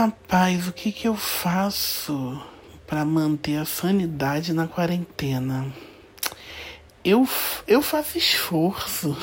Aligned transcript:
Rapaz, 0.00 0.66
o 0.66 0.72
que 0.72 0.90
que 0.90 1.06
eu 1.06 1.14
faço 1.14 2.42
para 2.86 3.04
manter 3.04 3.58
a 3.58 3.66
sanidade 3.66 4.54
na 4.54 4.66
quarentena? 4.66 5.70
Eu, 7.04 7.28
eu 7.68 7.82
faço 7.82 8.16
esforço. 8.16 9.14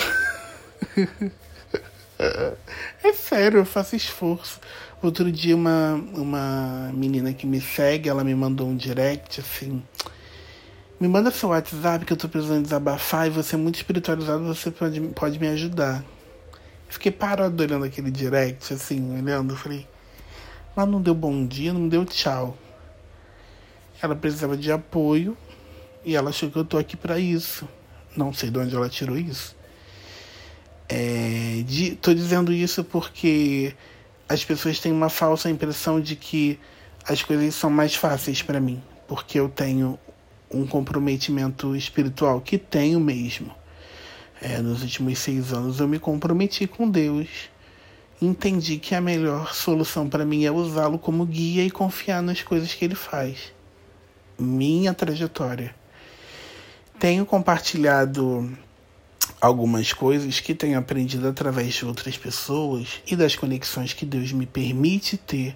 é 3.03 3.11
sério, 3.11 3.61
eu 3.61 3.65
faço 3.65 3.95
esforço. 3.95 4.61
Outro 5.01 5.31
dia, 5.31 5.55
uma, 5.55 5.95
uma 6.13 6.91
menina 6.93 7.33
que 7.33 7.47
me 7.47 7.59
segue, 7.59 8.07
ela 8.07 8.23
me 8.23 8.35
mandou 8.35 8.67
um 8.67 8.75
direct 8.75 9.39
assim. 9.39 9.81
Me 10.99 11.07
manda 11.07 11.31
seu 11.31 11.49
WhatsApp 11.49 12.05
que 12.05 12.13
eu 12.13 12.17
tô 12.17 12.29
precisando 12.29 12.61
desabafar 12.61 13.25
e 13.25 13.31
você 13.31 13.55
é 13.55 13.57
muito 13.57 13.77
espiritualizado, 13.77 14.45
você 14.45 14.69
pode, 14.69 15.01
pode 15.01 15.39
me 15.39 15.47
ajudar. 15.47 16.05
Fiquei 16.87 17.11
parado 17.11 17.63
olhando 17.63 17.83
aquele 17.83 18.11
direct, 18.11 18.75
assim, 18.75 19.17
olhando, 19.17 19.55
falei. 19.55 19.87
Mas 20.77 20.87
não 20.87 21.01
deu 21.01 21.15
bom 21.15 21.43
dia, 21.43 21.73
não 21.73 21.89
deu 21.89 22.05
tchau. 22.05 22.55
Ela 23.99 24.15
precisava 24.15 24.55
de 24.55 24.71
apoio 24.71 25.35
e 26.05 26.15
ela 26.15 26.29
achou 26.29 26.51
que 26.51 26.55
eu 26.55 26.63
tô 26.63 26.77
aqui 26.77 26.95
para 26.95 27.17
isso. 27.17 27.67
Não 28.15 28.31
sei 28.31 28.51
de 28.51 28.59
onde 28.59 28.75
ela 28.75 28.87
tirou 28.87 29.17
isso. 29.17 29.55
É, 30.87 31.63
de, 31.65 31.95
tô 31.95 32.13
dizendo 32.13 32.53
isso 32.53 32.83
porque 32.83 33.75
as 34.29 34.45
pessoas 34.45 34.79
têm 34.79 34.91
uma 34.91 35.09
falsa 35.09 35.49
impressão 35.49 35.99
de 35.99 36.15
que 36.15 36.59
as 37.07 37.23
coisas 37.23 37.55
são 37.55 37.71
mais 37.71 37.95
fáceis 37.95 38.43
para 38.43 38.59
mim, 38.59 38.79
porque 39.07 39.39
eu 39.39 39.49
tenho 39.49 39.97
um 40.51 40.67
comprometimento 40.67 41.75
espiritual, 41.75 42.39
que 42.39 42.55
tenho 42.59 42.99
mesmo. 42.99 43.51
É, 44.39 44.59
nos 44.59 44.83
últimos 44.83 45.17
seis 45.17 45.51
anos 45.51 45.79
eu 45.79 45.87
me 45.87 45.97
comprometi 45.97 46.67
com 46.67 46.87
Deus. 46.87 47.49
Entendi 48.21 48.79
que 48.79 48.95
a 48.95 49.01
melhor 49.01 49.53
solução 49.53 50.09
para 50.09 50.25
mim 50.25 50.43
é 50.43 50.51
usá-lo 50.51 50.97
como 50.97 51.25
guia 51.25 51.63
e 51.63 51.69
confiar 51.69 52.23
nas 52.23 52.41
coisas 52.41 52.73
que 52.73 52.83
ele 52.83 52.95
faz. 52.95 53.53
Minha 54.39 54.93
trajetória. 54.93 55.75
Tenho 56.99 57.25
compartilhado 57.27 58.57
algumas 59.39 59.93
coisas 59.93 60.39
que 60.39 60.55
tenho 60.55 60.79
aprendido 60.79 61.27
através 61.27 61.75
de 61.75 61.85
outras 61.85 62.17
pessoas 62.17 63.01
e 63.05 63.15
das 63.15 63.35
conexões 63.35 63.93
que 63.93 64.05
Deus 64.05 64.31
me 64.31 64.47
permite 64.47 65.15
ter 65.15 65.55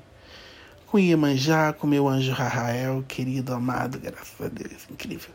com 0.85 0.99
Iemanjá, 0.99 1.73
com 1.73 1.87
meu 1.87 2.07
anjo 2.07 2.33
Rafael, 2.33 3.03
querido, 3.07 3.53
amado, 3.53 3.97
graças 3.97 4.39
a 4.39 4.49
Deus, 4.49 4.85
incrível. 4.91 5.31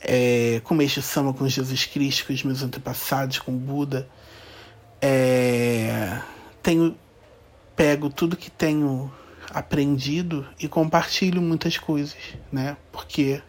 É, 0.00 0.60
com 0.62 0.74
Meixo 0.74 1.00
Sama, 1.00 1.32
com 1.32 1.48
Jesus 1.48 1.86
Cristo, 1.86 2.26
com 2.26 2.34
os 2.34 2.44
meus 2.44 2.62
antepassados, 2.62 3.38
com 3.38 3.56
Buda. 3.56 4.06
É, 5.00 6.20
tenho 6.64 6.96
pego 7.76 8.08
tudo 8.08 8.36
que 8.36 8.50
tenho 8.50 9.12
aprendido 9.52 10.46
e 10.58 10.66
compartilho 10.66 11.42
muitas 11.42 11.76
coisas, 11.76 12.16
né? 12.50 12.76
Porque 12.90 13.42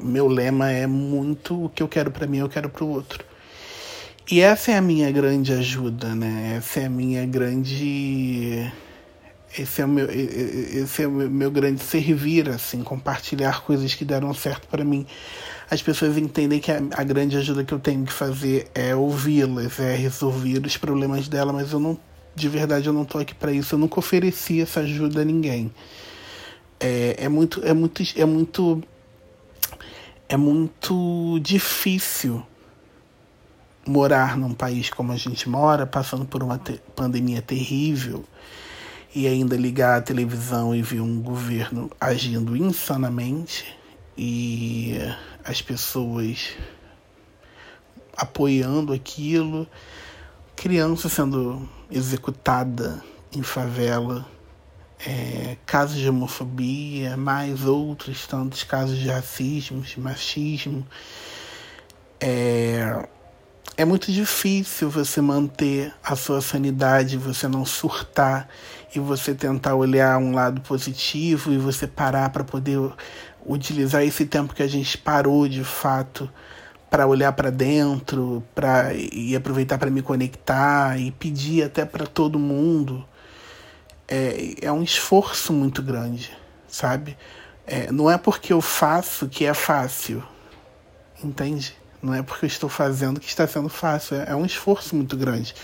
meu 0.00 0.28
lema 0.28 0.70
é 0.70 0.86
muito 0.86 1.64
o 1.64 1.68
que 1.68 1.82
eu 1.82 1.88
quero 1.88 2.10
para 2.10 2.26
mim, 2.26 2.38
eu 2.38 2.48
quero 2.48 2.70
para 2.70 2.84
o 2.84 2.88
outro. 2.88 3.24
E 4.30 4.40
essa 4.40 4.70
é 4.70 4.76
a 4.76 4.80
minha 4.80 5.10
grande 5.10 5.52
ajuda, 5.52 6.14
né? 6.14 6.54
Essa 6.56 6.80
é 6.80 6.86
a 6.86 6.90
minha 6.90 7.26
grande 7.26 8.72
esse 9.58 9.80
é 9.80 9.84
o 9.84 9.88
meu 9.88 10.08
esse 10.10 11.02
é 11.02 11.06
o 11.06 11.10
meu 11.10 11.50
grande 11.50 11.82
servir 11.82 12.48
assim, 12.48 12.82
compartilhar 12.82 13.62
coisas 13.62 13.94
que 13.94 14.04
deram 14.04 14.32
certo 14.34 14.66
para 14.68 14.84
mim. 14.84 15.06
As 15.70 15.82
pessoas 15.82 16.16
entendem 16.16 16.60
que 16.60 16.70
a, 16.70 16.80
a, 16.92 17.02
grande 17.02 17.36
ajuda 17.36 17.64
que 17.64 17.74
eu 17.74 17.78
tenho 17.78 18.04
que 18.04 18.12
fazer 18.12 18.68
é 18.74 18.94
ouvi-las, 18.94 19.80
é 19.80 19.96
resolver 19.96 20.64
os 20.64 20.76
problemas 20.76 21.28
dela, 21.28 21.52
mas 21.52 21.72
eu 21.72 21.80
não 21.80 21.98
de 22.34 22.48
verdade 22.48 22.86
eu 22.86 22.92
não 22.92 23.04
tô 23.04 23.18
aqui 23.18 23.34
para 23.34 23.50
isso. 23.50 23.74
Eu 23.74 23.78
nunca 23.78 23.98
ofereci 23.98 24.60
essa 24.60 24.80
ajuda 24.80 25.22
a 25.22 25.24
ninguém. 25.24 25.72
É, 26.78 27.16
é 27.18 27.28
muito 27.28 27.64
é 27.64 27.72
muito 27.72 28.02
é 28.14 28.24
muito 28.24 28.82
é 30.28 30.36
muito 30.36 31.38
difícil 31.40 32.44
morar 33.86 34.36
num 34.36 34.52
país 34.52 34.90
como 34.90 35.12
a 35.12 35.16
gente 35.16 35.48
mora, 35.48 35.86
passando 35.86 36.24
por 36.24 36.42
uma 36.42 36.58
te 36.58 36.80
pandemia 36.94 37.40
terrível, 37.40 38.24
e 39.16 39.26
ainda 39.26 39.56
ligar 39.56 39.96
a 39.96 40.02
televisão 40.02 40.74
e 40.74 40.82
ver 40.82 41.00
um 41.00 41.22
governo 41.22 41.90
agindo 41.98 42.54
insanamente 42.54 43.64
e 44.14 44.98
as 45.42 45.62
pessoas 45.62 46.50
apoiando 48.14 48.92
aquilo, 48.92 49.66
criança 50.54 51.08
sendo 51.08 51.66
executada 51.90 53.02
em 53.34 53.42
favela 53.42 54.28
é, 54.98 55.56
casos 55.64 55.96
de 55.96 56.10
homofobia, 56.10 57.16
mais 57.16 57.64
outros 57.64 58.26
tantos 58.26 58.64
casos 58.64 58.98
de 58.98 59.08
racismo, 59.08 59.80
de 59.80 59.98
machismo. 59.98 60.86
É, 62.20 63.08
é 63.76 63.84
muito 63.84 64.10
difícil 64.10 64.88
você 64.88 65.20
manter 65.20 65.92
a 66.02 66.16
sua 66.16 66.40
sanidade, 66.40 67.18
você 67.18 67.46
não 67.46 67.64
surtar 67.64 68.48
e 68.94 68.98
você 68.98 69.34
tentar 69.34 69.74
olhar 69.74 70.16
um 70.18 70.32
lado 70.32 70.62
positivo 70.62 71.52
e 71.52 71.58
você 71.58 71.86
parar 71.86 72.30
para 72.30 72.42
poder 72.42 72.78
utilizar 73.44 74.02
esse 74.02 74.24
tempo 74.24 74.54
que 74.54 74.62
a 74.62 74.66
gente 74.66 74.96
parou 74.96 75.46
de 75.46 75.62
fato 75.62 76.30
para 76.88 77.06
olhar 77.06 77.32
para 77.32 77.50
dentro, 77.50 78.42
para 78.54 78.94
e 78.94 79.36
aproveitar 79.36 79.76
para 79.76 79.90
me 79.90 80.00
conectar 80.00 80.98
e 80.98 81.10
pedir 81.10 81.64
até 81.64 81.84
para 81.84 82.06
todo 82.06 82.38
mundo 82.38 83.06
é, 84.08 84.54
é 84.62 84.72
um 84.72 84.82
esforço 84.82 85.52
muito 85.52 85.82
grande, 85.82 86.30
sabe? 86.68 87.16
É, 87.66 87.90
não 87.92 88.10
é 88.10 88.16
porque 88.16 88.52
eu 88.52 88.60
faço 88.60 89.28
que 89.28 89.44
é 89.44 89.52
fácil, 89.52 90.22
entende? 91.22 91.76
Não 92.02 92.14
é 92.14 92.22
porque 92.22 92.44
eu 92.44 92.48
estou 92.48 92.68
fazendo 92.68 93.20
que 93.20 93.28
está 93.28 93.46
sendo 93.46 93.68
fácil, 93.68 94.16
é, 94.16 94.30
é 94.30 94.34
um 94.34 94.44
esforço 94.44 94.94
muito 94.94 95.16
grande. 95.16 95.54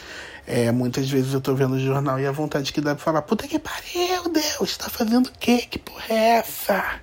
É, 0.47 0.73
muitas 0.73 1.09
vezes 1.09 1.33
eu 1.33 1.39
estou 1.39 1.55
vendo 1.55 1.75
o 1.75 1.81
jornal 1.81 2.19
e 2.19 2.27
a 2.27 2.33
vontade 2.33 2.73
que 2.73 2.81
dá 2.81 2.95
para 2.95 3.05
falar: 3.05 3.23
puta 3.23 3.47
que 3.47 3.59
pariu, 3.59 4.29
Deus, 4.33 4.71
está 4.71 4.91
fazendo 4.91 5.27
o 5.27 5.33
quê? 5.39 5.59
Que 5.59 5.79
porra 5.79 6.07
é 6.09 6.39
essa? 6.39 7.01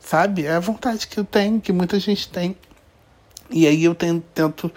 Sabe? 0.00 0.46
É 0.46 0.52
a 0.52 0.60
vontade 0.60 1.06
que 1.06 1.18
eu 1.18 1.24
tenho, 1.24 1.60
que 1.60 1.72
muita 1.72 1.98
gente 2.00 2.28
tem. 2.28 2.56
E 3.50 3.66
aí 3.66 3.84
eu 3.84 3.94
tento, 3.94 4.24
tento, 4.34 4.72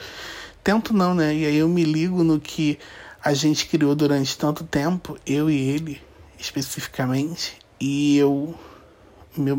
tento 0.64 0.94
não, 0.94 1.16
né? 1.16 1.34
E 1.34 1.46
aí 1.46 1.56
eu 1.56 1.68
me 1.68 1.84
ligo 1.84 2.24
no 2.24 2.40
que 2.40 2.78
a 3.24 3.34
gente 3.34 3.68
criou 3.68 3.96
durante 3.96 4.38
tanto 4.38 4.64
tempo, 4.64 5.18
eu 5.26 5.50
e 5.50 5.58
ele 5.70 6.02
especificamente, 6.38 7.58
e 7.80 8.18
eu 8.18 8.56
meu 9.36 9.58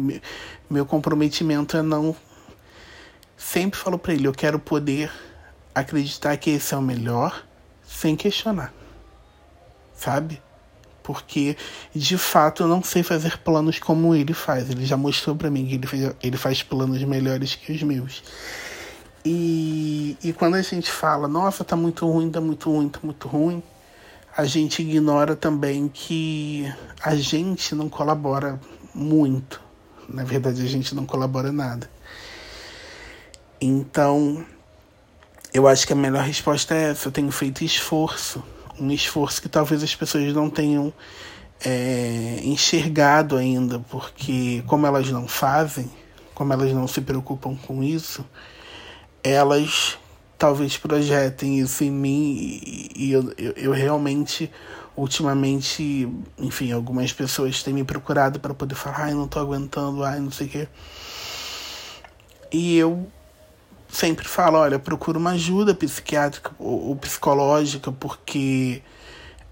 meu 0.68 0.86
comprometimento 0.86 1.76
é 1.76 1.82
não 1.82 2.14
sempre 3.40 3.80
falo 3.80 3.98
para 3.98 4.12
ele, 4.12 4.28
eu 4.28 4.32
quero 4.32 4.58
poder 4.58 5.10
acreditar 5.74 6.36
que 6.36 6.50
esse 6.50 6.74
é 6.74 6.76
o 6.76 6.82
melhor 6.82 7.42
sem 7.86 8.14
questionar. 8.14 8.72
Sabe? 9.96 10.40
Porque 11.02 11.56
de 11.94 12.18
fato 12.18 12.62
eu 12.62 12.68
não 12.68 12.82
sei 12.82 13.02
fazer 13.02 13.38
planos 13.38 13.78
como 13.78 14.14
ele 14.14 14.34
faz. 14.34 14.68
Ele 14.68 14.84
já 14.84 14.96
mostrou 14.96 15.34
para 15.34 15.50
mim 15.50 15.66
que 15.66 15.74
ele 15.74 15.86
faz, 15.86 16.14
ele 16.22 16.36
faz 16.36 16.62
planos 16.62 17.02
melhores 17.02 17.54
que 17.54 17.72
os 17.72 17.82
meus. 17.82 18.22
E, 19.24 20.16
e 20.22 20.32
quando 20.32 20.54
a 20.54 20.62
gente 20.62 20.90
fala, 20.90 21.26
nossa, 21.26 21.64
tá 21.64 21.76
muito 21.76 22.06
ruim, 22.06 22.30
tá 22.30 22.40
muito 22.40 22.70
ruim, 22.70 22.88
tá 22.88 23.00
muito 23.02 23.26
ruim, 23.26 23.62
a 24.36 24.44
gente 24.44 24.82
ignora 24.82 25.34
também 25.34 25.88
que 25.88 26.70
a 27.02 27.14
gente 27.16 27.74
não 27.74 27.88
colabora 27.88 28.60
muito. 28.94 29.60
Na 30.08 30.24
verdade, 30.24 30.62
a 30.62 30.66
gente 30.66 30.94
não 30.94 31.06
colabora 31.06 31.52
nada. 31.52 31.90
Então, 33.60 34.44
eu 35.52 35.68
acho 35.68 35.86
que 35.86 35.92
a 35.92 35.96
melhor 35.96 36.24
resposta 36.24 36.74
é 36.74 36.90
essa. 36.90 37.08
Eu 37.08 37.12
tenho 37.12 37.30
feito 37.30 37.62
esforço. 37.64 38.42
Um 38.78 38.90
esforço 38.90 39.42
que 39.42 39.48
talvez 39.48 39.82
as 39.82 39.94
pessoas 39.94 40.32
não 40.32 40.48
tenham 40.48 40.92
é, 41.64 42.40
enxergado 42.42 43.36
ainda, 43.36 43.78
porque 43.90 44.62
como 44.66 44.86
elas 44.86 45.10
não 45.10 45.28
fazem, 45.28 45.90
como 46.34 46.52
elas 46.52 46.72
não 46.72 46.88
se 46.88 47.00
preocupam 47.02 47.54
com 47.54 47.82
isso, 47.82 48.24
elas 49.22 49.98
talvez 50.38 50.78
projetem 50.78 51.60
isso 51.60 51.84
em 51.84 51.90
mim 51.90 52.60
e 52.96 53.12
eu, 53.12 53.34
eu, 53.36 53.52
eu 53.56 53.72
realmente 53.72 54.50
ultimamente, 54.96 56.08
enfim, 56.38 56.72
algumas 56.72 57.12
pessoas 57.12 57.62
têm 57.62 57.74
me 57.74 57.84
procurado 57.84 58.40
para 58.40 58.54
poder 58.54 58.74
falar, 58.74 59.04
ai, 59.04 59.14
não 59.14 59.28
tô 59.28 59.38
aguentando, 59.38 60.02
ai, 60.02 60.18
não 60.18 60.30
sei 60.30 60.46
o 60.46 60.50
quê. 60.50 60.68
E 62.52 62.76
eu 62.76 63.06
sempre 63.90 64.26
falo, 64.26 64.58
olha, 64.58 64.78
procura 64.78 65.18
uma 65.18 65.30
ajuda 65.32 65.74
psiquiátrica 65.74 66.52
ou, 66.58 66.88
ou 66.88 66.96
psicológica, 66.96 67.90
porque 67.92 68.82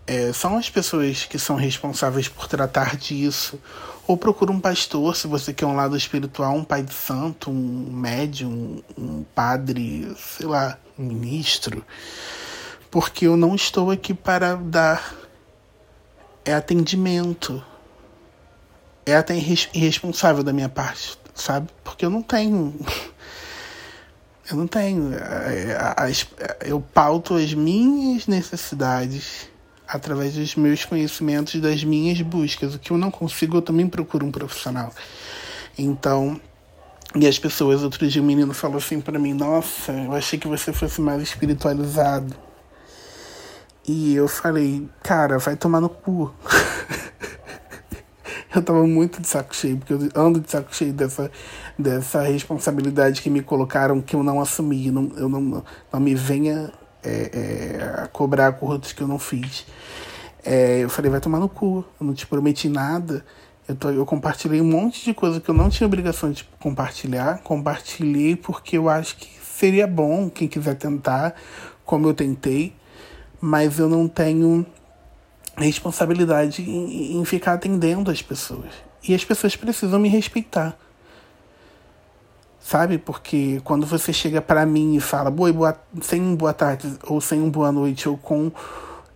é, 0.07 0.33
são 0.33 0.57
as 0.57 0.71
pessoas 0.71 1.25
que 1.25 1.39
são 1.39 1.57
responsáveis 1.57 2.29
por 2.29 2.49
tratar 2.49 2.97
disso. 2.97 3.61
Ou 4.07 4.17
procura 4.17 4.51
um 4.51 4.59
pastor, 4.59 5.15
se 5.15 5.27
você 5.27 5.53
quer 5.53 5.67
um 5.67 5.77
lado 5.77 5.95
espiritual, 5.97 6.55
um 6.55 6.65
pai 6.65 6.83
de 6.83 6.95
santo, 6.95 7.51
um 7.51 7.91
médium, 7.93 8.83
um 8.97 9.23
padre, 9.35 10.11
sei 10.17 10.47
lá, 10.47 10.79
um 10.99 11.05
ministro. 11.05 11.85
Porque 12.91 13.27
eu 13.27 13.37
não 13.37 13.55
estou 13.55 13.91
aqui 13.91 14.15
para 14.15 14.55
dar 14.55 15.15
é 16.49 16.55
atendimento. 16.55 17.63
É 19.05 19.15
até 19.17 19.37
irresponsável 19.37 20.43
da 20.43 20.53
minha 20.53 20.69
parte, 20.69 21.19
sabe? 21.35 21.69
Porque 21.85 22.05
eu 22.05 22.11
não 22.11 22.23
tenho. 22.23 22.75
Eu 24.51 24.57
não 24.57 24.67
tenho. 24.67 25.13
É, 25.15 25.97
é, 26.39 26.71
eu 26.71 26.81
pauto 26.81 27.35
as 27.35 27.53
minhas 27.53 28.27
necessidades 28.27 29.49
através 29.87 30.35
dos 30.35 30.55
meus 30.57 30.85
conhecimentos, 30.85 31.61
das 31.61 31.85
minhas 31.85 32.21
buscas. 32.23 32.75
O 32.75 32.79
que 32.79 32.91
eu 32.91 32.99
não 32.99 33.11
consigo, 33.11 33.59
eu 33.59 33.63
também 33.63 33.87
procuro 33.87 34.27
um 34.27 34.31
profissional. 34.31 34.93
Então, 35.77 36.41
e 37.15 37.27
as 37.27 37.39
pessoas, 37.39 37.83
outro 37.83 38.07
dia 38.07 38.23
um 38.23 38.25
menino 38.25 38.53
falou 38.55 38.79
assim 38.79 39.01
para 39.01 39.19
mim: 39.19 39.35
Nossa, 39.35 39.93
eu 39.93 40.15
achei 40.15 40.39
que 40.39 40.49
você 40.49 40.73
fosse 40.73 41.01
mais 41.01 41.23
espiritualizado. 41.23 42.35
E 43.87 44.15
eu 44.15 44.29
falei: 44.29 44.89
Cara, 45.03 45.39
vai 45.39 45.57
tomar 45.57 45.81
no 45.81 45.89
cu. 45.89 46.35
eu 48.55 48.63
tava 48.63 48.87
muito 48.87 49.21
de 49.21 49.29
saco 49.29 49.55
cheio, 49.55 49.77
porque 49.77 49.93
eu 49.93 49.99
ando 50.15 50.41
de 50.41 50.51
saco 50.51 50.75
cheio 50.75 50.93
dessa, 50.93 51.31
dessa 51.79 52.23
responsabilidade 52.23 53.21
que 53.21 53.29
me 53.29 53.43
colocaram 53.43 54.01
que 54.01 54.17
eu 54.17 54.23
não 54.23 54.41
assumi. 54.41 54.91
Não, 54.91 55.11
eu 55.17 55.29
não, 55.29 55.65
não 55.93 56.01
me 56.01 56.15
venha 56.15 56.73
é, 57.03 57.11
é, 58.03 58.09
cobrar 58.13 58.53
curtos 58.53 58.93
que 58.93 59.03
eu 59.03 59.09
não 59.09 59.19
fiz. 59.19 59.67
É, 60.45 60.81
eu 60.83 60.89
falei, 60.89 61.11
vai 61.11 61.21
tomar 61.21 61.39
no 61.39 61.49
cu, 61.49 61.85
eu 62.01 62.07
não 62.07 62.15
te 62.15 62.27
prometi 62.27 62.69
nada. 62.69 63.25
Eu, 63.69 63.77
tô, 63.77 63.91
eu 63.91 64.07
compartilhei 64.07 64.63
um 64.63 64.71
monte 64.71 65.05
de 65.05 65.13
coisa 65.13 65.41
que 65.41 65.49
eu 65.49 65.55
não 65.55 65.69
tinha 65.69 65.87
obrigação 65.87 66.31
de 66.31 66.45
compartilhar. 66.59 67.43
Compartilhei 67.43 68.35
porque 68.35 68.79
eu 68.79 68.89
acho 68.89 69.17
que 69.17 69.29
seria 69.43 69.87
bom 69.87 70.31
quem 70.31 70.49
quiser 70.49 70.75
tentar, 70.77 71.35
como 71.85 72.09
eu 72.09 72.15
tentei, 72.15 72.73
mas 73.41 73.79
eu 73.79 73.89
não 73.89 74.09
tenho 74.09 74.65
responsabilidade 75.65 76.63
em, 76.63 77.19
em 77.19 77.25
ficar 77.25 77.55
atendendo 77.55 78.11
as 78.11 78.23
pessoas. 78.23 78.71
E 79.07 79.15
as 79.15 79.25
pessoas 79.25 79.57
precisam 79.57 79.99
me 79.99 80.09
respeitar 80.09 80.77
sabe? 82.69 82.99
Porque 82.99 83.63
quando 83.65 83.87
você 83.87 84.13
chega 84.13 84.43
para 84.43 84.67
mim 84.67 84.97
e 84.97 85.01
fala 85.01 85.31
boa, 85.31 85.51
boa, 85.51 85.81
sem 86.03 86.21
um 86.21 86.37
boa 86.37 86.53
tarde 86.53 86.99
ou 87.07 87.19
sem 87.19 87.41
um 87.41 87.49
boa 87.49 87.73
noite 87.73 88.07
ou 88.07 88.19
com 88.19 88.53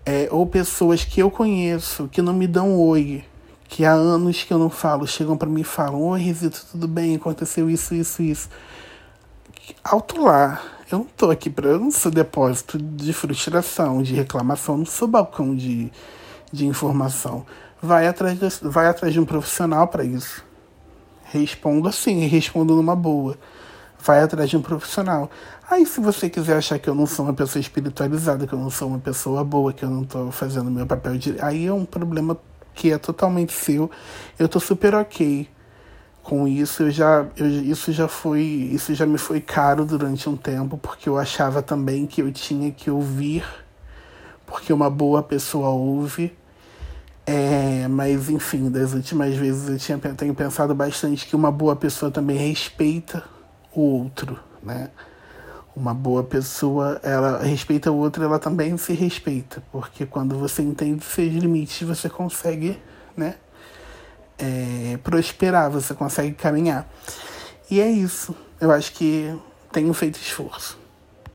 é, 0.06 0.26
ou 0.30 0.46
pessoas 0.46 1.04
que 1.04 1.20
eu 1.20 1.30
conheço 1.30 2.08
que 2.08 2.22
não 2.22 2.32
me 2.32 2.46
dão 2.46 2.74
oi, 2.74 3.22
que 3.68 3.84
há 3.84 3.92
anos 3.92 4.42
que 4.42 4.52
eu 4.52 4.58
não 4.58 4.70
falo, 4.70 5.06
chegam 5.06 5.36
para 5.36 5.50
mim 5.50 5.60
e 5.60 5.64
falam: 5.64 6.02
Oi, 6.02 6.20
Risito, 6.20 6.66
tudo 6.72 6.88
bem? 6.88 7.14
Aconteceu 7.16 7.68
isso, 7.68 7.94
isso, 7.94 8.22
isso. 8.22 8.48
Alto 9.84 10.22
lá. 10.22 10.62
Eu 10.90 10.98
não 10.98 11.04
tô 11.04 11.30
aqui 11.30 11.50
para. 11.50 11.68
Eu 11.68 11.78
não 11.78 11.90
sou 11.90 12.10
depósito 12.10 12.78
de 12.78 13.12
frustração, 13.12 14.02
de 14.02 14.14
reclamação, 14.14 14.78
não 14.78 14.86
sou 14.86 15.08
balcão 15.08 15.54
de, 15.54 15.90
de 16.52 16.66
informação. 16.66 17.46
Vai 17.80 18.06
atrás, 18.06 18.38
de, 18.38 18.48
vai 18.68 18.86
atrás 18.86 19.12
de 19.12 19.18
um 19.18 19.24
profissional 19.24 19.88
para 19.88 20.04
isso. 20.04 20.44
Respondo 21.24 21.88
assim, 21.88 22.26
respondo 22.26 22.76
numa 22.76 22.94
boa. 22.94 23.36
Vai 23.98 24.22
atrás 24.22 24.50
de 24.50 24.56
um 24.56 24.62
profissional. 24.62 25.30
Aí, 25.70 25.86
se 25.86 26.00
você 26.00 26.28
quiser 26.28 26.56
achar 26.56 26.78
que 26.78 26.88
eu 26.88 26.94
não 26.94 27.06
sou 27.06 27.24
uma 27.24 27.32
pessoa 27.32 27.60
espiritualizada, 27.60 28.46
que 28.46 28.52
eu 28.52 28.58
não 28.58 28.68
sou 28.68 28.88
uma 28.88 28.98
pessoa 28.98 29.42
boa, 29.42 29.72
que 29.72 29.84
eu 29.84 29.90
não 29.90 30.02
estou 30.02 30.30
fazendo 30.30 30.70
meu 30.70 30.86
papel 30.86 31.16
de. 31.16 31.36
Aí 31.40 31.66
é 31.66 31.72
um 31.72 31.84
problema 31.84 32.36
que 32.74 32.92
é 32.92 32.98
totalmente 32.98 33.52
seu. 33.52 33.90
Eu 34.38 34.48
tô 34.48 34.60
super 34.60 34.94
ok 34.94 35.48
com 36.22 36.46
isso. 36.46 36.82
Eu 36.84 36.90
já, 36.90 37.26
eu, 37.36 37.46
isso 37.48 37.92
já 37.92 38.06
foi, 38.06 38.42
isso 38.42 38.94
já 38.94 39.06
me 39.06 39.18
foi 39.18 39.40
caro 39.40 39.84
durante 39.84 40.28
um 40.28 40.36
tempo, 40.36 40.78
porque 40.78 41.08
eu 41.08 41.18
achava 41.18 41.62
também 41.62 42.06
que 42.06 42.22
eu 42.22 42.30
tinha 42.30 42.70
que 42.70 42.90
ouvir, 42.90 43.44
porque 44.46 44.72
uma 44.72 44.90
boa 44.90 45.22
pessoa 45.22 45.70
ouve. 45.70 46.36
É, 47.82 47.88
mas 47.88 48.28
enfim, 48.30 48.70
das 48.70 48.92
últimas 48.92 49.34
vezes 49.34 49.68
eu 49.68 49.76
tinha, 49.76 49.98
tenho 50.14 50.34
pensado 50.34 50.72
bastante 50.72 51.26
que 51.26 51.34
uma 51.34 51.50
boa 51.50 51.74
pessoa 51.74 52.12
também 52.12 52.36
respeita 52.36 53.24
o 53.74 53.80
outro, 53.80 54.38
né? 54.62 54.90
Uma 55.74 55.92
boa 55.92 56.22
pessoa, 56.22 57.00
ela 57.02 57.42
respeita 57.42 57.90
o 57.90 57.96
outro, 57.96 58.22
ela 58.22 58.38
também 58.38 58.76
se 58.76 58.92
respeita, 58.92 59.62
porque 59.72 60.06
quando 60.06 60.38
você 60.38 60.62
entende 60.62 61.02
seus 61.04 61.32
limites, 61.32 61.82
você 61.88 62.08
consegue, 62.08 62.78
né? 63.16 63.34
É, 64.38 64.98
prosperar, 65.02 65.68
você 65.68 65.92
consegue 65.92 66.34
caminhar. 66.34 66.88
E 67.68 67.80
é 67.80 67.90
isso. 67.90 68.34
Eu 68.60 68.70
acho 68.70 68.92
que 68.92 69.34
tenho 69.72 69.92
feito 69.92 70.20
esforço. 70.20 70.78